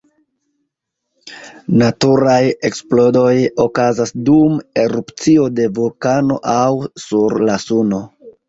[1.81, 2.39] Naturaj
[2.71, 3.35] eksplodoj
[3.67, 6.67] okazas dum erupcio de vulkano aŭ
[7.07, 8.03] sur la Suno.